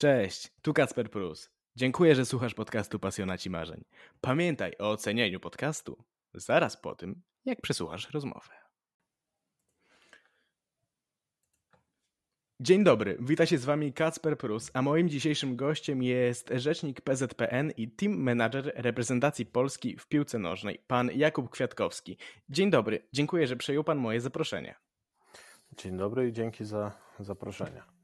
[0.00, 1.50] Cześć, tu Kacper Prus.
[1.76, 3.84] Dziękuję, że słuchasz podcastu Pasjonaci Marzeń.
[4.20, 8.54] Pamiętaj o ocenianiu podcastu zaraz po tym, jak przesłuchasz rozmowę.
[12.60, 17.70] Dzień dobry, wita się z Wami Kacper Prus, a moim dzisiejszym gościem jest rzecznik PZPN
[17.76, 22.16] i team manager reprezentacji Polski w piłce nożnej, pan Jakub Kwiatkowski.
[22.48, 24.74] Dzień dobry, dziękuję, że przyjął Pan moje zaproszenie.
[25.72, 27.99] Dzień dobry i dzięki za zaproszenie.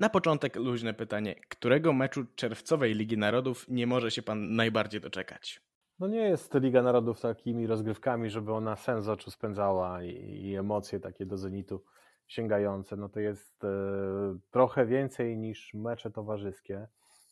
[0.00, 1.34] Na początek luźne pytanie.
[1.48, 5.62] Którego meczu czerwcowej Ligi Narodów nie może się Pan najbardziej doczekać?
[5.98, 10.08] No nie jest Liga Narodów takimi rozgrywkami, żeby ona sens oczu spędzała i,
[10.42, 11.84] i emocje takie do zenitu
[12.26, 12.96] sięgające.
[12.96, 13.68] No to jest e,
[14.50, 16.88] trochę więcej niż mecze towarzyskie.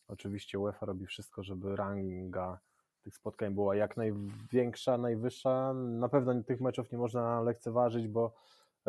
[0.07, 2.59] Oczywiście UEFA robi wszystko, żeby ranga
[3.03, 5.73] tych spotkań była jak największa, najwyższa.
[5.73, 8.33] Na pewno tych meczów nie można lekceważyć, bo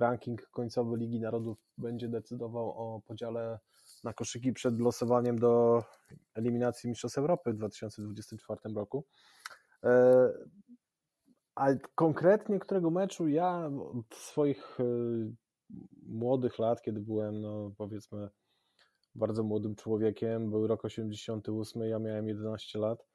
[0.01, 3.59] ranking końcowy Ligi Narodów będzie decydował o podziale
[4.05, 5.85] na koszyki przed losowaniem do
[6.35, 9.05] eliminacji Mistrzostw Europy w 2024 roku.
[9.85, 10.33] E,
[11.55, 14.85] ale konkretnie którego meczu ja od swoich e,
[16.07, 18.29] młodych lat, kiedy byłem, no powiedzmy,
[19.15, 23.07] bardzo młodym człowiekiem, był rok 88, ja miałem 11 lat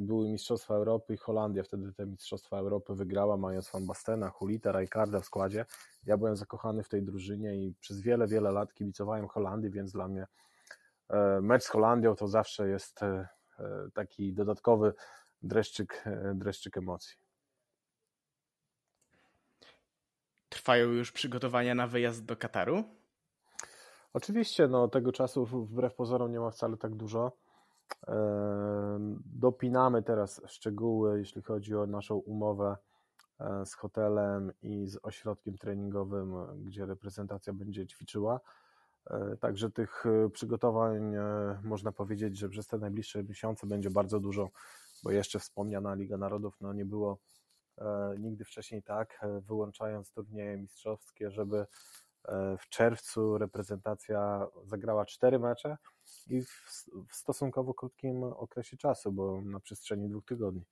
[0.00, 5.20] były Mistrzostwa Europy i Holandia wtedy te Mistrzostwa Europy wygrała, mając Van Bastena, Hulita, Rijkaarda
[5.20, 5.66] w składzie.
[6.06, 10.08] Ja byłem zakochany w tej drużynie i przez wiele, wiele lat kibicowałem Holandii, więc dla
[10.08, 10.26] mnie
[11.08, 14.94] e, mecz z Holandią to zawsze jest e, e, taki dodatkowy
[15.42, 17.16] dreszczyk, dreszczyk emocji.
[20.48, 22.84] Trwają już przygotowania na wyjazd do Kataru?
[24.12, 27.32] Oczywiście, no tego czasu wbrew pozorom nie ma wcale tak dużo.
[29.24, 32.76] Dopinamy teraz szczegóły, jeśli chodzi o naszą umowę
[33.40, 38.40] e, z hotelem i z ośrodkiem treningowym, gdzie reprezentacja będzie ćwiczyła.
[39.10, 41.14] E, także tych e, przygotowań
[41.62, 44.50] można powiedzieć, że przez te najbliższe miesiące będzie bardzo dużo,
[45.02, 47.18] bo jeszcze wspomniana Liga Narodów no nie było
[48.18, 51.66] nigdy wcześniej tak, wyłączając turnieje mistrzowskie, żeby
[52.58, 55.76] w czerwcu reprezentacja zagrała cztery mecze
[56.26, 56.48] i w,
[57.08, 60.64] w stosunkowo krótkim okresie czasu, bo na przestrzeni dwóch tygodni.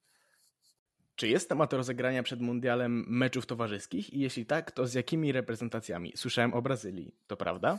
[1.17, 6.13] Czy jest temat rozegrania przed mundialem meczów towarzyskich i jeśli tak, to z jakimi reprezentacjami?
[6.17, 7.79] Słyszałem o Brazylii, to prawda?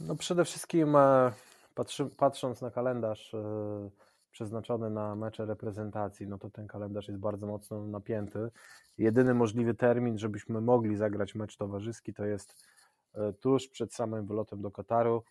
[0.00, 1.32] No przede wszystkim e,
[1.74, 3.90] patrzy, patrząc na kalendarz e,
[4.32, 8.50] przeznaczony na mecze reprezentacji, no to ten kalendarz jest bardzo mocno napięty.
[8.98, 12.66] Jedyny możliwy termin, żebyśmy mogli zagrać mecz towarzyski, to jest
[13.14, 15.22] e, tuż przed samym wylotem do Kataru.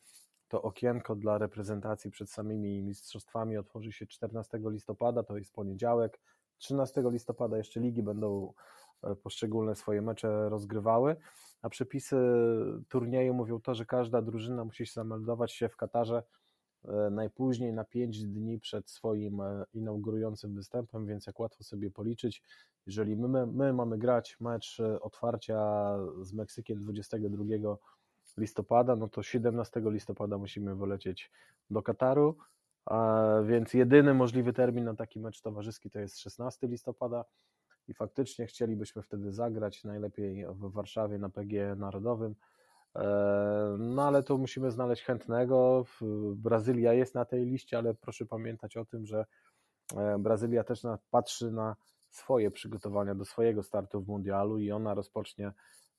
[0.47, 6.19] To okienko dla reprezentacji przed samymi mistrzostwami otworzy się 14 listopada, to jest poniedziałek.
[6.57, 8.53] 13 listopada jeszcze ligi będą
[9.03, 11.15] e, poszczególne swoje mecze rozgrywały,
[11.61, 12.17] a przepisy
[12.89, 16.23] turnieju mówią to, że każda drużyna musi się zameldować się w Katarze
[17.11, 22.43] najpóźniej na 5 dni przed swoim e, inaugurującym występem, więc jak łatwo sobie policzyć,
[22.85, 27.43] jeżeli my, my mamy grać mecz e, otwarcia z Meksykiem 22
[28.37, 31.31] listopada, no to 17 listopada musimy wylecieć
[31.69, 32.37] do Kataru,
[33.43, 37.25] więc jedyny możliwy termin na taki mecz towarzyski to jest 16 listopada
[37.87, 42.50] i faktycznie chcielibyśmy wtedy zagrać, najlepiej w Warszawie na PG Narodowym, E,
[43.77, 45.85] no ale tu musimy znaleźć chętnego.
[46.35, 49.25] Brazylia jest na tej liście, ale proszę pamiętać o tym, że
[49.97, 50.81] e, Brazylia też
[51.11, 51.75] patrzy na
[52.09, 55.51] swoje przygotowania do swojego startu w mundialu i ona rozpocznie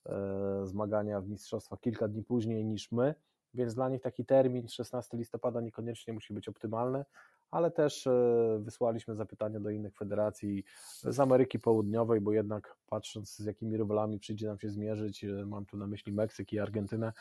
[0.05, 3.15] e, zmagania w mistrzostwach kilka dni później niż my,
[3.53, 7.05] więc dla nich taki termin 16 listopada niekoniecznie musi być optymalny,
[7.51, 10.63] ale też e, wysłaliśmy zapytania do innych federacji
[11.03, 15.65] z Ameryki Południowej, bo jednak patrząc z jakimi rywalami przyjdzie nam się zmierzyć, e, mam
[15.65, 17.13] tu na myśli Meksyk i Argentynę,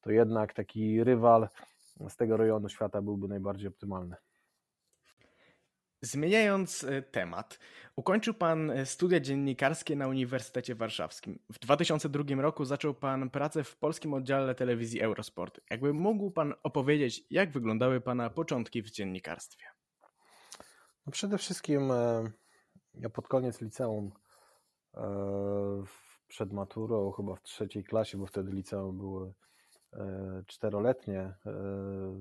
[0.00, 1.48] to jednak taki rywal
[2.08, 4.16] z tego rejonu świata byłby najbardziej optymalny.
[6.04, 7.58] Zmieniając e, temat,
[7.96, 11.38] ukończył Pan e, studia dziennikarskie na Uniwersytecie Warszawskim.
[11.52, 15.60] W 2002 roku zaczął Pan pracę w polskim oddziale telewizji Eurosport.
[15.70, 19.64] Jakby mógł Pan opowiedzieć, jak wyglądały Pana początki w dziennikarstwie?
[21.06, 22.30] No przede wszystkim e,
[22.94, 24.12] ja pod koniec liceum,
[26.28, 29.32] przed maturą, chyba w trzeciej klasie, bo wtedy liceum było
[30.46, 31.34] czteroletnie,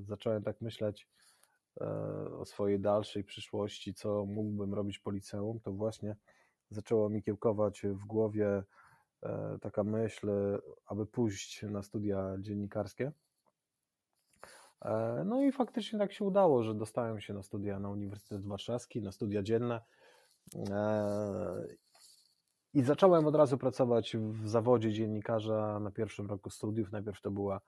[0.07, 1.07] zacząłem tak myśleć,
[2.40, 6.16] o swojej dalszej przyszłości, co mógłbym robić po liceum, to właśnie
[6.70, 8.64] zaczęło mi kiełkować w głowie
[9.24, 10.31] e, taka myśl,
[10.86, 13.12] aby pójść na studia dziennikarskie.
[14.81, 19.02] E, no i faktycznie tak się udało, że dostałem się na studia na Uniwersytet Warszawski,
[19.02, 19.81] na studia dzienne.
[22.74, 26.92] I zacząłem od razu pracować w zawodzie dziennikarza na pierwszym roku studiów.
[26.92, 27.62] Najpierw to była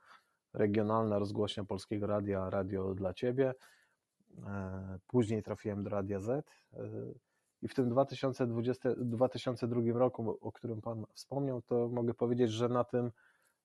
[0.54, 3.54] regionalna rozgłośnia Polskiego Radia, Radio dla Ciebie.
[5.07, 6.45] Później trafiłem do Radia Z
[7.61, 12.83] i w tym 2020, 2002 roku, o którym Pan wspomniał, to mogę powiedzieć, że na
[12.83, 13.11] tym,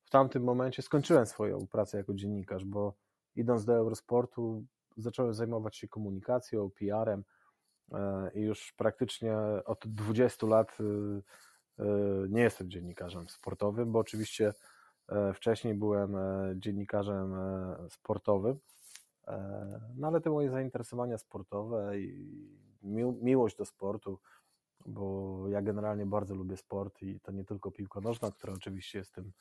[0.04, 2.94] w tamtym momencie skończyłem swoją pracę jako dziennikarz, bo
[3.36, 4.64] idąc do Eurosportu
[4.96, 7.24] zacząłem zajmować się komunikacją, PR-em
[7.92, 10.84] e, i już praktycznie od 20 lat e,
[11.84, 11.86] e,
[12.28, 14.52] nie jestem dziennikarzem sportowym, bo oczywiście
[15.34, 16.16] wcześniej byłem
[16.54, 17.34] dziennikarzem
[17.90, 18.58] sportowym,
[19.96, 22.30] no ale te moje zainteresowania sportowe i
[23.22, 24.18] miłość do sportu,
[24.86, 29.14] bo ja generalnie bardzo lubię sport i to nie tylko piłka nożna, która oczywiście jest
[29.14, 29.32] tym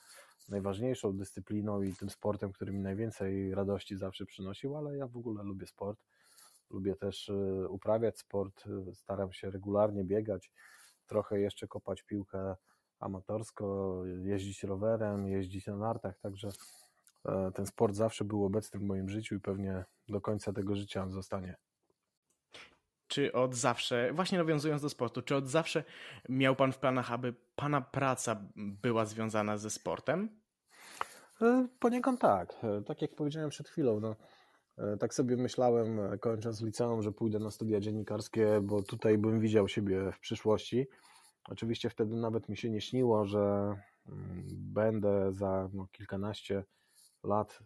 [0.49, 5.43] najważniejszą dyscypliną i tym sportem, który mi najwięcej radości zawsze przynosił, ale ja w ogóle
[5.43, 5.99] lubię sport.
[6.69, 10.51] Lubię też e, uprawiać sport, e, staram się regularnie biegać,
[11.07, 12.55] trochę jeszcze kopać piłkę
[12.99, 16.51] amatorsko, jeździć rowerem, jeździć na nartach, także e,
[17.53, 21.11] ten sport zawsze był obecny w moim życiu i pewnie do końca tego życia on
[21.11, 21.55] zostanie.
[23.07, 25.83] Czy od zawsze, właśnie nawiązując do sportu, czy od zawsze
[26.29, 30.39] miał Pan w planach, aby Pana praca była związana ze sportem?
[31.41, 32.55] E, poniekąd tak.
[32.63, 34.15] E, tak jak powiedziałem przed chwilą, no,
[34.77, 39.67] e, tak sobie myślałem, kończąc liceum, że pójdę na studia dziennikarskie, bo tutaj bym widział
[39.67, 40.87] siebie w przyszłości.
[41.49, 43.39] Oczywiście wtedy nawet mi się nie śniło, że
[44.07, 46.63] mm, będę za no, kilkanaście
[47.23, 47.59] lat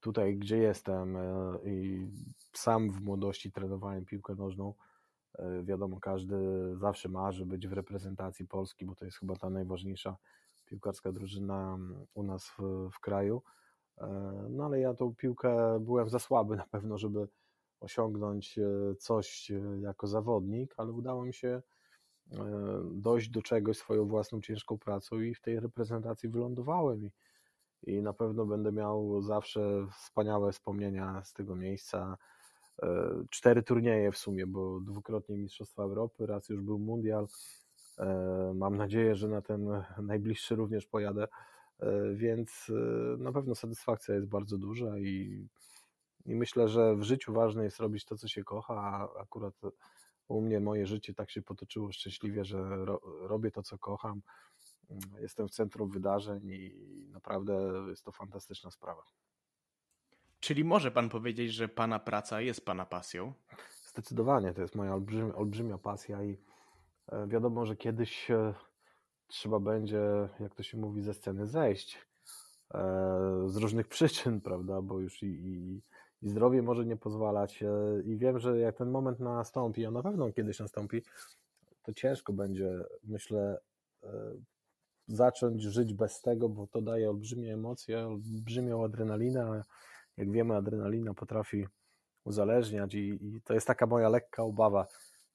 [0.00, 1.16] tutaj, gdzie jestem
[1.64, 2.06] i
[2.52, 4.74] sam w młodości trenowałem piłkę nożną.
[5.62, 6.36] Wiadomo, każdy
[6.76, 10.16] zawsze marzy być w reprezentacji Polski, bo to jest chyba ta najważniejsza
[10.64, 13.42] piłkarska drużyna mm, u nas w, w kraju.
[13.98, 14.06] E,
[14.50, 17.28] no ale ja tą piłkę byłem za słaby na pewno, żeby
[17.80, 21.62] osiągnąć e, coś e, jako zawodnik, ale udało mi się
[22.92, 27.10] dojść do czegoś swoją własną ciężką pracą i w tej reprezentacji wylądowałem i,
[27.86, 32.16] i na pewno będę miał zawsze wspaniałe wspomnienia z tego miejsca.
[33.30, 37.26] Cztery turnieje w sumie, bo dwukrotnie Mistrzostwa Europy, raz już był Mundial,
[37.98, 41.28] E, mam nadzieję, że na ten najbliższy również pojadę,
[41.80, 45.46] e, więc e, na pewno satysfakcja jest bardzo duża i,
[46.26, 49.54] i myślę, że w życiu ważne jest robić to, co się kocha, a akurat
[50.28, 54.22] u mnie moje życie tak się potoczyło szczęśliwie, że ro, robię to, co kocham.
[55.20, 56.74] Jestem w centrum wydarzeń i
[57.12, 57.54] naprawdę
[57.88, 59.02] jest to fantastyczna sprawa.
[60.40, 63.32] Czyli może pan powiedzieć, że pana praca jest pana pasją?
[63.86, 66.38] Zdecydowanie, to jest moja olbrzymia, olbrzymia pasja i
[67.08, 68.54] E, wiadomo, że kiedyś e,
[69.26, 70.02] trzeba będzie,
[70.40, 71.98] jak to się mówi, ze sceny zejść
[72.74, 72.80] e,
[73.46, 75.82] z różnych przyczyn, prawda, bo już i, i,
[76.22, 77.64] i zdrowie może nie pozwalać
[78.04, 81.02] i wiem, że jak ten moment nastąpi, a na pewno kiedyś nastąpi,
[81.82, 83.60] to ciężko będzie, myślę,
[85.08, 89.62] zacząć żyć bez tego, bo to daje olbrzymie emocje, olbrzymią adrenalinę, a
[90.16, 91.66] jak wiemy, adrenalina potrafi
[92.24, 94.86] uzależniać i, i to jest taka moja lekka obawa,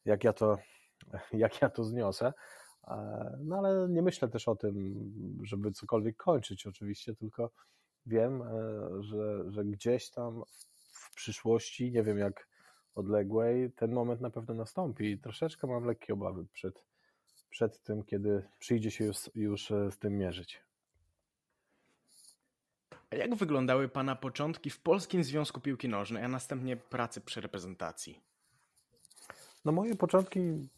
[0.05, 0.57] jak ja to
[1.33, 2.33] jak ja to zniosę.
[2.87, 4.95] E, no ale nie myślę też o tym,
[5.43, 7.51] żeby cokolwiek kończyć oczywiście, tylko
[8.05, 8.45] wiem, e,
[9.03, 10.43] że, że gdzieś tam
[10.91, 12.47] w przyszłości, nie wiem jak
[12.95, 16.85] odległej, ten moment na pewno nastąpi i troszeczkę mam lekkie obawy przed,
[17.49, 20.61] przed tym, kiedy przyjdzie się już, już e, z tym mierzyć.
[23.11, 28.19] A jak wyglądały Pana początki w Polskim Związku Piłki Nożnej, a następnie pracy przy reprezentacji?
[29.65, 30.69] No moje początki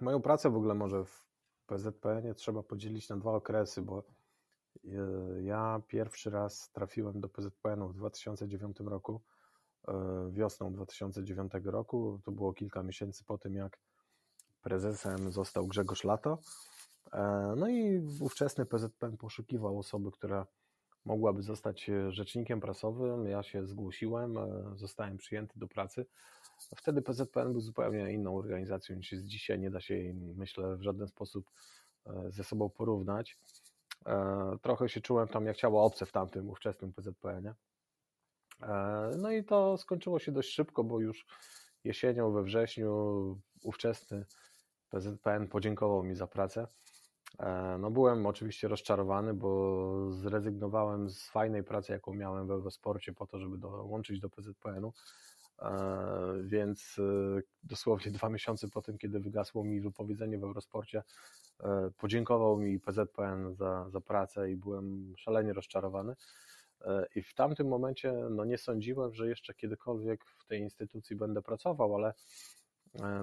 [0.00, 1.28] moją pracę w ogóle może w
[1.66, 4.02] PZPN trzeba podzielić na dwa okresy, bo
[4.84, 4.90] e,
[5.42, 9.20] ja pierwszy raz trafiłem do PZPN w 2009 roku,
[9.88, 12.20] e, wiosną 2009 roku.
[12.24, 13.78] To było kilka miesięcy po tym, jak
[14.68, 16.38] prezesem został Grzegorz Lato.
[17.12, 20.46] E, no i ówczesny PZPN poszukiwał osoby, która
[21.04, 23.26] mogłaby zostać rzecznikiem prasowym.
[23.26, 24.34] Ja się zgłosiłem,
[24.76, 26.06] zostałem przyjęty do pracy.
[26.76, 29.58] Wtedy PZPN był zupełnie inną organizacją niż jest dzisiaj.
[29.58, 31.50] Nie da się jej, myślę, w żaden sposób
[32.06, 33.36] e, ze sobą porównać.
[34.06, 37.54] E, trochę się czułem tam jak ciało obce w tamtym ówczesnym PZPN-ie.
[38.62, 41.26] E, no i to skończyło się dość szybko, bo już
[41.84, 44.24] jesienią, we wrześniu ówczesny
[44.90, 46.66] PZPN podziękował mi za pracę.
[47.78, 53.38] No byłem oczywiście rozczarowany, bo zrezygnowałem z fajnej pracy, jaką miałem w Eurosporcie po to,
[53.38, 54.92] żeby dołączyć do PZPN-u.
[55.62, 61.02] E, więc e, dosłownie dwa miesiące po tym, kiedy wygasło mi wypowiedzenie w Eurosporcie,
[61.60, 66.14] e, podziękował mi PZPN za, za pracę i byłem szalenie rozczarowany.
[67.14, 71.94] I w tamtym momencie no nie sądziłem, że jeszcze kiedykolwiek w tej instytucji będę pracował,
[71.94, 72.14] ale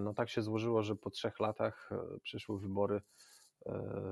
[0.01, 1.89] no tak się złożyło, że po trzech latach
[2.23, 3.01] przyszły wybory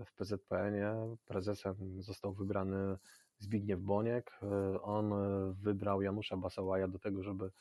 [0.06, 1.16] w PZPN-ie.
[1.26, 2.98] Prezesem został wybrany
[3.40, 4.40] Zbigniew Boniek.
[4.82, 5.14] On
[5.54, 7.52] wybrał Janusza Basałaja do tego, żeby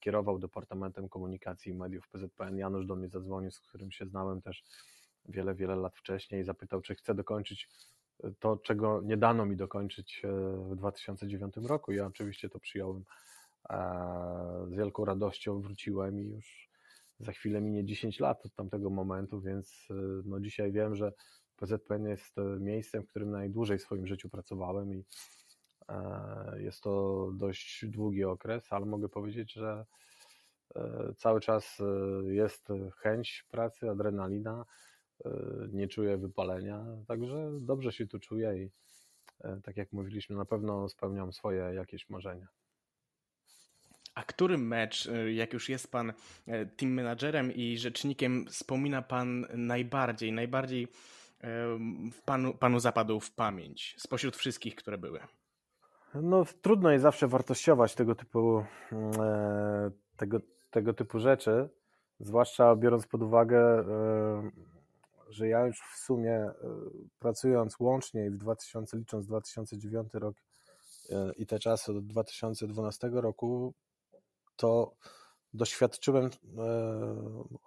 [0.00, 2.58] kierował Departamentem Komunikacji i Mediów PZPN.
[2.58, 4.64] Janusz do mnie zadzwonił, z którym się znałem też
[5.28, 6.44] wiele, wiele lat wcześniej.
[6.44, 7.68] Zapytał, czy chcę dokończyć
[8.38, 10.22] to, czego nie dano mi dokończyć
[10.70, 11.92] w 2009 roku.
[11.92, 13.04] Ja oczywiście to przyjąłem
[14.68, 16.67] z wielką radością, wróciłem i już
[17.20, 19.88] za chwilę minie 10 lat od tamtego momentu, więc
[20.24, 21.12] no dzisiaj wiem, że
[21.58, 25.04] PZPN jest miejscem, w którym najdłużej w swoim życiu pracowałem i
[25.88, 29.86] e, jest to dość długi okres, ale mogę powiedzieć, że
[30.74, 34.64] e, cały czas e, jest chęć pracy, adrenalina,
[35.72, 38.70] nie czuję wypalenia, także dobrze się tu czuję i
[39.62, 42.48] tak jak mówiliśmy, na pewno spełniam swoje jakieś marzenia.
[44.18, 46.12] A który mecz, jak już jest pan
[46.76, 50.88] team managerem i rzecznikiem, wspomina pan najbardziej, najbardziej
[52.24, 55.20] panu, panu zapadł w pamięć spośród wszystkich, które były?
[56.14, 58.64] No, trudno jest zawsze wartościować tego typu,
[60.16, 61.68] tego, tego typu rzeczy,
[62.20, 63.84] zwłaszcza biorąc pod uwagę,
[65.28, 66.50] że ja już w sumie
[67.18, 70.36] pracując łącznie w 2000, licząc 2009 rok
[71.36, 73.74] i te czasy od 2012 roku,
[74.58, 74.94] to
[75.54, 76.30] doświadczyłem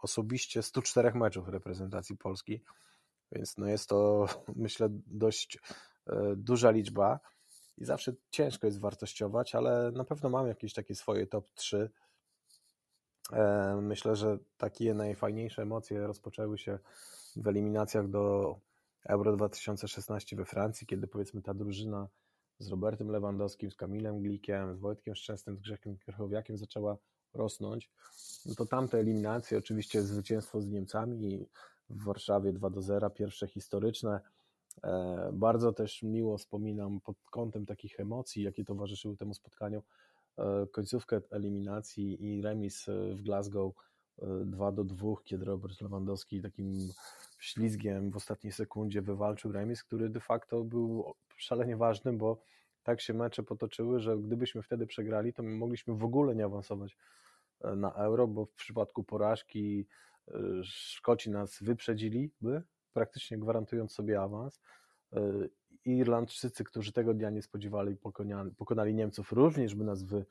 [0.02, 2.62] osobiście 104 meczów reprezentacji Polski
[3.32, 5.60] więc no jest to, myślę, dość
[6.08, 7.20] e, duża liczba
[7.78, 11.90] i zawsze ciężko jest wartościować, ale na pewno mam jakieś takie swoje top 3.
[13.34, 16.80] E, myślę, że takie najfajniejsze emocje rozpoczęły się
[17.36, 18.56] w eliminacjach do
[19.06, 22.08] Euro 2016 we Francji, kiedy powiedzmy ta drużyna
[22.62, 26.98] z Robertem Lewandowskim, z Kamilem Glikiem, z Wojtkiem Szczęsnym, z Grzechiem Krychowiakiem zaczęła
[27.34, 27.90] rosnąć,
[28.46, 31.46] no to tamte eliminacje, oczywiście zwycięstwo z Niemcami
[31.90, 34.22] w Warszawie 2 do 0, pierwsze historyczne.
[34.84, 39.84] E, bardzo też miło wspominam pod kątem takich emocji, jakie towarzyszyły temu spotkaniu,
[40.38, 43.74] e, końcówkę eliminacji i remis w Glasgow
[44.46, 46.94] 2 e, do 2, kiedy Robert Lewandowski takim
[47.40, 52.42] ślizgiem w ostatniej sekundzie wywalczył remis, który de facto był szalenie ważny, bo
[52.84, 56.98] tak się mecze potoczyły, że gdybyśmy wtedy przegrali, to my mogliśmy w ogóle nie awansować
[57.76, 59.88] na euro, bo w przypadku porażki
[60.64, 64.62] Szkoci nas wyprzedziliby, praktycznie gwarantując sobie awans.
[65.14, 65.22] E,
[65.86, 70.26] Irlandczycy, którzy tego dnia nie spodziewali, pokonali, pokonali Niemców, również by nas wy,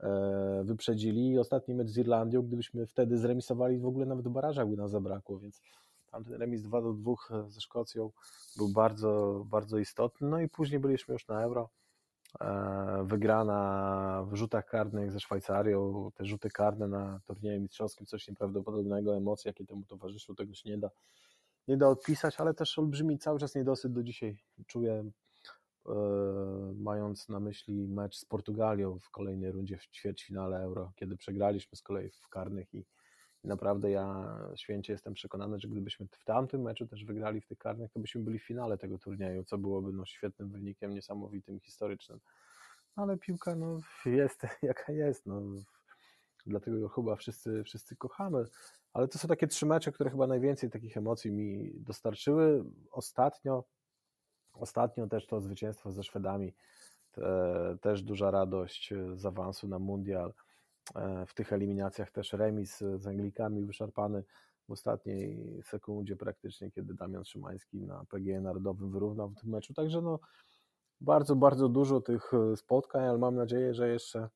[0.00, 1.30] e, wyprzedzili.
[1.30, 5.38] I ostatni mecz z Irlandią, gdybyśmy wtedy zremisowali, w ogóle nawet w by nas zabrakło,
[5.38, 5.62] więc
[6.10, 7.14] tamten remis 2 do 2
[7.48, 8.10] ze Szkocją
[8.56, 10.28] był bardzo, bardzo istotny.
[10.28, 11.68] No i później byliśmy już na Euro
[12.40, 19.16] E, wygrana w rzutach karnych ze Szwajcarią, te rzuty karne na turnieju mistrzowskim, coś nieprawdopodobnego,
[19.16, 20.90] emocje, jakie temu towarzyszyły, tego się nie da,
[21.68, 25.10] nie da odpisać, ale też olbrzymi cały czas niedosyt do dzisiaj czuję,
[25.86, 25.92] e,
[26.76, 31.82] mając na myśli mecz z Portugalią w kolejnej rundzie w ćwierćfinale Euro, kiedy przegraliśmy z
[31.82, 32.84] kolei w karnych i
[33.44, 37.92] naprawdę ja święcie jestem przekonany, że gdybyśmy w tamtym meczu też wygrali w tych karnych,
[37.92, 42.20] to byśmy byli w finale tego turnieju, co byłoby no, świetnym wynikiem, niesamowitym, historycznym.
[42.96, 45.26] Ale piłka no, jest jaka jest.
[45.26, 45.42] No.
[46.46, 48.44] Dlatego chyba wszyscy, wszyscy kochamy.
[48.92, 52.64] Ale to są takie trzy mecze, które chyba najwięcej takich emocji mi dostarczyły.
[52.90, 53.64] Ostatnio,
[54.52, 56.54] ostatnio też to zwycięstwo ze Szwedami,
[57.12, 60.34] te, też duża radość z awansu na mundial
[61.26, 64.24] w tych eliminacjach też remis z Anglikami wyszarpany
[64.68, 69.74] w ostatniej sekundzie praktycznie, kiedy Damian Szymański na PGE Narodowym wyrównał w tym meczu.
[69.74, 70.18] Także no,
[71.00, 74.28] bardzo, bardzo dużo tych e, spotkań, ale mam nadzieję, że jeszcze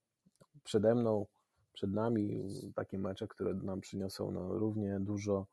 [0.64, 1.26] przede mną,
[1.73, 5.47] przed nami takie mecze, które nam przyniosą no, równie dużo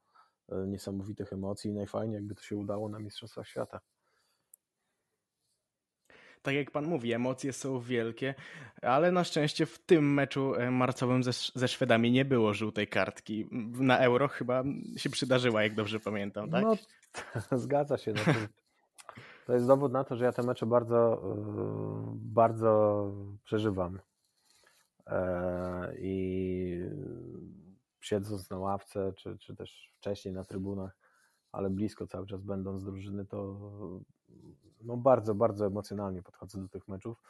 [0.49, 3.79] e, niesamowitych emocji i najfajniej, jakby to się udało na Mistrzostwach Świata
[6.41, 8.35] tak jak pan mówi, emocje są wielkie,
[8.81, 13.47] ale na szczęście w tym meczu e, marcowym ze, ze Szwedami nie było żółtej kartki.
[13.79, 14.63] Na euro chyba
[14.97, 16.63] się przydarzyła, jak dobrze pamiętam, tak?
[16.63, 16.77] No,
[17.57, 18.13] zgadza się.
[18.13, 18.33] No
[19.45, 23.11] to, jest dowód na to, że ja te mecze bardzo, e, bardzo
[23.43, 23.99] przeżywam.
[25.07, 26.79] E, I
[28.01, 30.97] siedząc na ławce, czy, czy też wcześniej na trybunach,
[31.51, 33.59] ale blisko cały czas będąc drużyny, to
[34.81, 37.21] no bardzo, bardzo emocjonalnie podchodzę do tych meczów.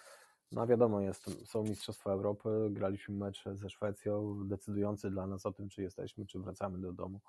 [0.51, 5.70] No wiadomo, jest, są Mistrzostwa Europy, graliśmy mecz ze Szwecją, decydujący dla nas o tym,
[5.70, 7.20] czy jesteśmy, czy wracamy do domu.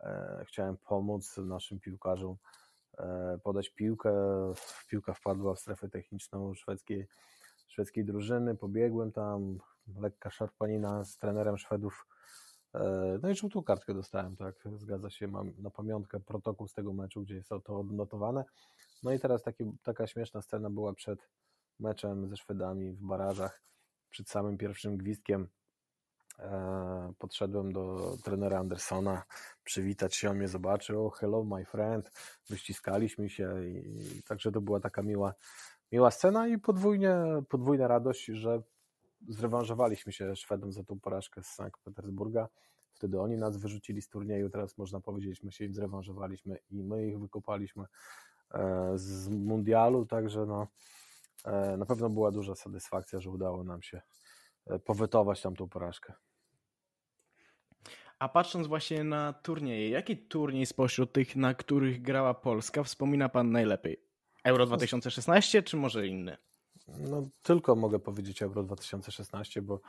[0.00, 2.36] E, chciałem pomóc naszym piłkarzom
[2.98, 4.12] e, podać piłkę.
[4.88, 7.08] Piłka wpadła w strefę techniczną szwedzkiej,
[7.68, 8.54] szwedzkiej drużyny.
[8.54, 9.58] Pobiegłem tam,
[9.96, 12.06] lekka szarpanina z trenerem Szwedów.
[12.74, 16.92] E, no i żółtą kartkę dostałem, tak, zgadza się, mam na pamiątkę protokół z tego
[16.92, 18.44] meczu, gdzie jest to odnotowane.
[19.02, 21.28] No i teraz taki, taka śmieszna scena była przed,
[21.80, 23.62] meczem ze Szwedami w barażach.
[24.10, 25.48] Przed samym pierwszym gwizdkiem
[26.38, 29.22] e, podszedłem do trenera Andersona,
[29.64, 32.10] przywitać się, on mnie zobaczył, oh, hello my friend,
[32.48, 35.34] wyściskaliśmy się i, i także to była taka miła,
[35.92, 37.16] miła scena i podwójnie,
[37.48, 38.62] podwójna radość, że
[39.28, 42.48] zrewanżowaliśmy się Szwedom za tą porażkę z Sankt Petersburga.
[42.92, 47.18] Wtedy oni nas wyrzucili z turnieju, teraz można powiedzieć, my się zrewanżowaliśmy i my ich
[47.18, 47.84] wykopaliśmy
[48.94, 50.66] z mundialu, także no,
[51.44, 54.00] e, na pewno była duża satysfakcja, że udało nam się
[54.66, 56.12] e, powetować tamtą porażkę.
[58.18, 63.50] A patrząc właśnie na turnieje, jaki turniej spośród tych, na których grała Polska, wspomina Pan
[63.50, 64.00] najlepiej?
[64.44, 66.36] Euro 2016 czy może inny?
[66.88, 69.80] No, tylko mogę powiedzieć Euro 2016, bo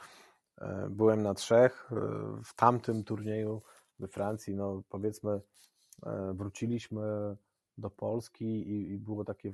[0.57, 1.89] e, byłem na trzech.
[1.91, 1.95] E,
[2.43, 3.61] w tamtym turnieju
[3.99, 5.41] we Francji, no powiedzmy,
[6.05, 7.01] e, wróciliśmy
[7.77, 9.53] do Polski i, i było takie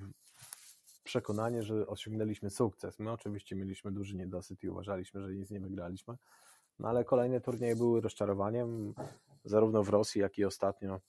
[1.04, 3.00] przekonanie, że osiągnęliśmy sukces.
[3.00, 6.18] My oczywiście mieliśmy duży niedosyt i uważaliśmy, że nic nie wygraliśmy,
[6.80, 8.94] no ale kolejne turnieje były rozczarowaniem,
[9.46, 11.00] zarówno w Rosji, jak i ostatnio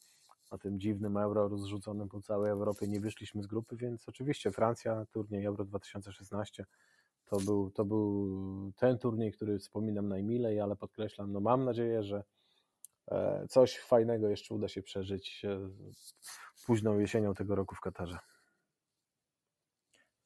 [0.52, 5.06] na tym dziwnym euro rozrzuconym po całej Europie nie wyszliśmy z grupy, więc oczywiście Francja,
[5.12, 6.64] turniej Euro 2016
[7.24, 12.24] to był, to był ten turniej, który wspominam najmilej, ale podkreślam, no mam nadzieję, że
[13.08, 15.70] e, coś fajnego jeszcze uda się przeżyć e,
[16.66, 18.18] późną jesienią tego roku w Katarze.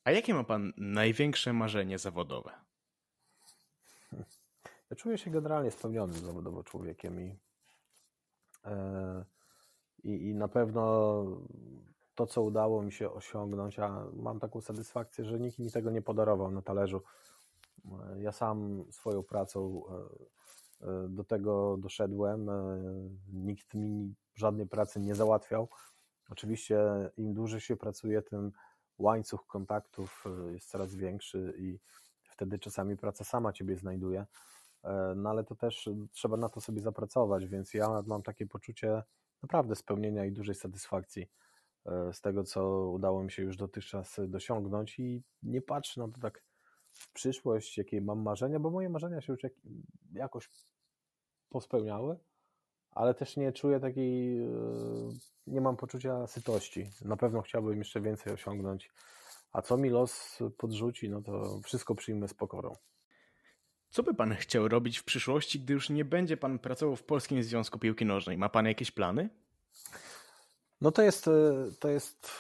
[0.05, 2.51] A jakie ma Pan największe marzenie zawodowe?
[4.91, 7.39] Ja czuję się generalnie spełnionym zawodowo człowiekiem i
[8.65, 9.25] e,
[10.05, 11.25] i, i na pewno
[12.15, 16.03] to, co udało mi się osiągnąć, a mam taką satysfakcję, że nikt mi tego nie
[16.03, 17.03] podarował na talerzu.
[18.19, 19.83] Ja sam swoją pracą
[20.81, 22.49] e, e, do tego doszedłem.
[22.49, 22.79] E,
[23.33, 25.69] nikt mi żadnej pracy nie załatwiał.
[26.29, 26.79] Oczywiście
[27.17, 28.53] im dłużej się pracuje, tym
[28.99, 31.79] łańcuch kontaktów jest coraz większy i
[32.31, 34.27] wtedy czasami praca sama ciebie znajduje.
[35.17, 39.03] No ale to też trzeba na to sobie zapracować, więc ja mam takie poczucie
[39.43, 41.27] naprawdę spełnienia i dużej satysfakcji
[41.87, 46.21] e, z tego, co udało mi się już dotychczas dosiągnąć i nie patrzę na to
[46.21, 46.43] tak
[46.93, 49.43] w przyszłość, jakie mam marzenia, bo moje marzenia się już
[50.13, 50.51] jakoś
[51.49, 52.17] pospełniały,
[52.91, 54.49] ale też nie czuję takiej, e,
[55.47, 56.91] nie mam poczucia sytości.
[57.05, 58.91] Na pewno chciałbym jeszcze więcej osiągnąć,
[59.53, 62.77] a co mi los podrzuci, no to wszystko przyjmę z pokorą.
[63.91, 67.43] Co by pan chciał robić w przyszłości, gdy już nie będzie pan pracował w Polskim
[67.43, 68.39] Związku Piłki Nożnej?
[68.39, 69.29] Ma pan jakieś plany?
[70.81, 71.31] No to jest, e,
[71.81, 72.31] to jest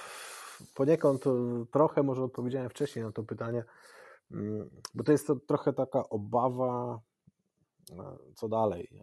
[0.74, 3.64] poniekąd e, trochę, może odpowiedziałem wcześniej na to pytanie,
[4.30, 7.00] mm, bo to jest to trochę taka obawa,
[8.34, 9.02] co dalej.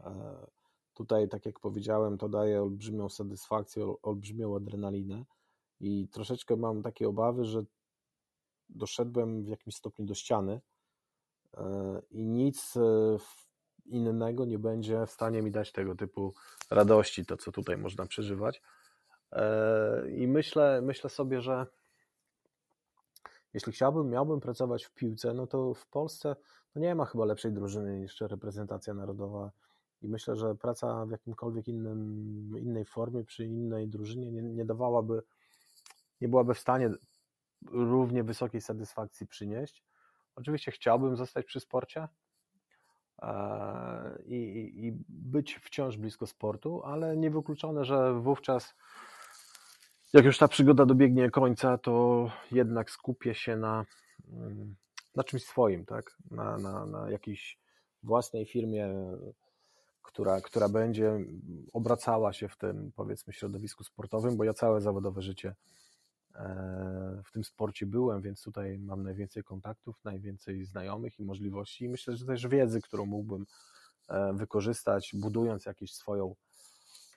[0.95, 5.25] Tutaj, tak jak powiedziałem, to daje olbrzymią satysfakcję, olbrzymią adrenalinę
[5.79, 7.63] i troszeczkę mam takie obawy, że
[8.69, 10.61] doszedłem w jakimś stopniu do ściany,
[12.11, 13.17] i nic e,
[13.85, 16.33] innego nie będzie w stanie mi dać tego typu
[16.69, 18.61] radości, to co tutaj można przeżywać.
[19.31, 21.67] E, I myślę, myślę sobie, że
[23.53, 26.35] jeśli chciałbym, miałbym pracować w piłce, no to w Polsce
[26.75, 29.51] no nie ma chyba lepszej drużyny niż reprezentacja narodowa.
[30.01, 35.23] I myślę, że praca w jakimkolwiek innym, innej formie, przy innej drużynie nie, nie dawałaby,
[36.21, 36.89] nie byłaby w stanie
[37.71, 39.83] równie wysokiej satysfakcji przynieść.
[40.35, 42.07] Oczywiście chciałbym zostać przy sporcie
[43.21, 48.73] e, i, i, i być wciąż blisko sportu, ale niewykluczone, że wówczas,
[50.13, 53.85] jak już ta przygoda dobiegnie końca, to jednak skupię się na,
[54.31, 54.75] mm,
[55.15, 56.17] na czymś swoim, tak?
[56.31, 57.59] na, na, na jakiejś
[58.03, 58.89] własnej firmie,
[60.05, 61.19] która, która będzie
[61.73, 65.55] obracała się w tym, powiedzmy, środowisku sportowym, bo ja całe zawodowe życie
[66.35, 71.89] E, w tym sporcie byłem, więc tutaj mam najwięcej kontaktów, najwięcej znajomych i możliwości i
[71.89, 73.45] myślę, że też wiedzy, którą mógłbym
[74.09, 76.35] e, wykorzystać, budując jakąś swoją,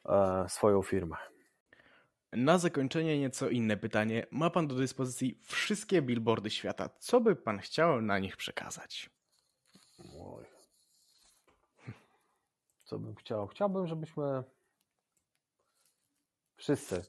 [0.04, 1.16] e, swoją firmę.
[2.32, 4.26] Na zakończenie nieco inne pytanie.
[4.30, 6.90] Ma Pan do dyspozycji wszystkie billboardy świata.
[6.98, 9.10] Co by Pan chciał na nich przekazać?
[12.88, 13.46] Co bym chciał?
[13.46, 14.44] Chciałbym, żebyśmy
[16.56, 17.04] wszyscy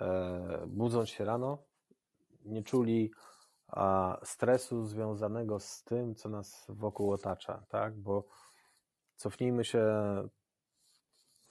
[0.00, 1.58] E, budząc się rano,
[2.44, 3.12] nie czuli
[4.22, 7.96] stresu związanego z tym, co nas wokół otacza, tak?
[7.96, 8.24] Bo
[9.16, 9.84] cofnijmy się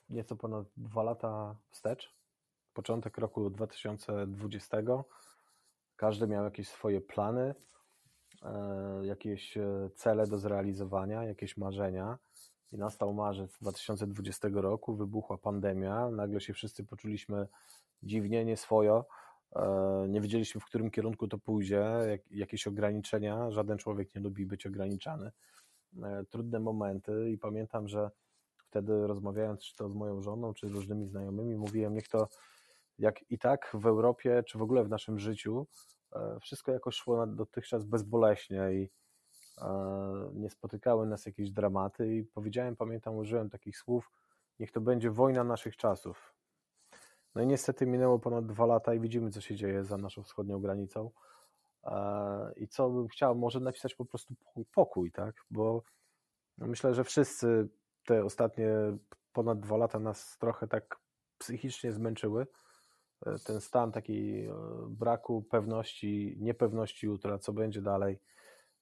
[0.09, 2.13] nieco ponad dwa lata wstecz,
[2.73, 4.77] początek roku 2020.
[5.95, 7.55] Każdy miał jakieś swoje plany,
[9.01, 12.17] jakieś e, cele do zrealizowania, jakieś marzenia.
[12.71, 17.47] I nastał marzec 2020 roku, wybuchła pandemia, nagle się wszyscy poczuliśmy
[18.03, 19.05] dziwnie, nieswojo.
[19.55, 23.51] E, nie wiedzieliśmy, w którym kierunku to pójdzie, jak, jakieś ograniczenia.
[23.51, 25.31] Żaden człowiek nie lubi być ograniczany.
[26.03, 28.11] E, trudne momenty i pamiętam, że
[28.57, 32.27] wtedy rozmawiając czy to z moją żoną, czy różnymi znajomymi, mówiłem, niech to
[32.99, 35.94] jak i tak w Europie, czy w ogóle w naszym życiu, e,
[36.41, 38.89] wszystko jakoś szło dotychczas bezboleśnie i
[40.33, 44.11] nie spotykały nas jakieś dramaty i powiedziałem, pamiętam, użyłem takich słów,
[44.59, 46.35] niech to będzie wojna naszych czasów.
[47.35, 50.61] No i niestety minęło ponad dwa lata i widzimy, co się dzieje za naszą wschodnią
[50.61, 51.11] granicą.
[52.55, 54.35] I co bym chciał, może napisać po prostu
[54.73, 55.45] pokój, tak?
[55.51, 55.83] Bo
[56.57, 57.69] myślę, że wszyscy
[58.05, 58.69] te ostatnie
[59.33, 60.99] ponad dwa lata nas trochę tak
[61.37, 62.47] psychicznie zmęczyły.
[63.25, 64.53] E, ten stan takiej e,
[64.89, 68.19] braku pewności, niepewności jutra, co będzie dalej,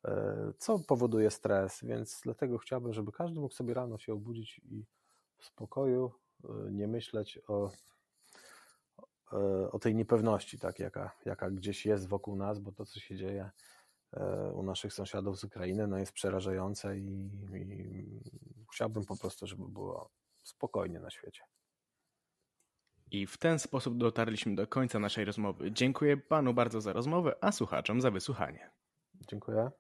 [0.05, 4.85] e, co powoduje stres, więc dlatego chciałbym, żeby każdy mógł sobie rano się obudzić i
[5.37, 6.11] w spokoju
[6.71, 7.71] nie myśleć o
[9.33, 13.15] E, o tej niepewności, tak, jaka, jaka gdzieś jest wokół nas, bo to, co się
[13.15, 13.51] dzieje
[14.13, 19.67] e, u naszych sąsiadów z Ukrainy, no jest przerażające i, i chciałbym po prostu, żeby
[19.67, 20.09] było
[20.43, 21.43] spokojnie na świecie.
[23.13, 25.71] I w ten sposób dotarliśmy do końca naszej rozmowy.
[25.71, 28.71] Dziękuję panu bardzo za rozmowę, a słuchaczom za wysłuchanie.
[29.29, 29.71] Dziękuję.